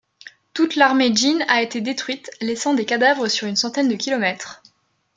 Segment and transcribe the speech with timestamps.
[0.55, 4.63] Toute l'armée Jin a été détruite, laissant des cadavres sur une centaine de kilomètres.